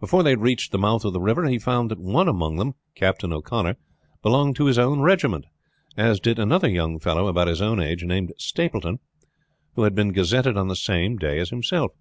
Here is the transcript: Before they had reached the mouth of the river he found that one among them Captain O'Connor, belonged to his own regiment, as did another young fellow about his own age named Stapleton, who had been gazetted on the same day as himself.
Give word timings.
Before 0.00 0.22
they 0.22 0.30
had 0.30 0.40
reached 0.40 0.72
the 0.72 0.78
mouth 0.78 1.04
of 1.04 1.12
the 1.12 1.20
river 1.20 1.44
he 1.44 1.58
found 1.58 1.90
that 1.90 2.00
one 2.00 2.26
among 2.26 2.56
them 2.56 2.72
Captain 2.94 3.34
O'Connor, 3.34 3.76
belonged 4.22 4.56
to 4.56 4.64
his 4.64 4.78
own 4.78 5.00
regiment, 5.00 5.44
as 5.94 6.20
did 6.20 6.38
another 6.38 6.70
young 6.70 6.98
fellow 6.98 7.26
about 7.26 7.48
his 7.48 7.60
own 7.60 7.78
age 7.78 8.02
named 8.02 8.32
Stapleton, 8.38 8.98
who 9.74 9.82
had 9.82 9.94
been 9.94 10.14
gazetted 10.14 10.56
on 10.56 10.68
the 10.68 10.74
same 10.74 11.18
day 11.18 11.38
as 11.38 11.50
himself. 11.50 11.92